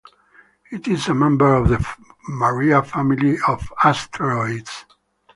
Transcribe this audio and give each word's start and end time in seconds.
It 0.71 0.87
is 0.87 1.07
a 1.09 1.13
member 1.13 1.53
of 1.53 1.67
the 1.67 1.87
Maria 2.27 2.81
family 2.81 3.37
of 3.47 3.71
asteroids. 3.83 4.85